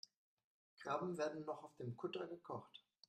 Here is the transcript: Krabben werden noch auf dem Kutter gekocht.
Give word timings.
Krabben 0.81 1.15
werden 1.19 1.45
noch 1.45 1.63
auf 1.63 1.75
dem 1.75 1.95
Kutter 1.95 2.25
gekocht. 2.25 2.83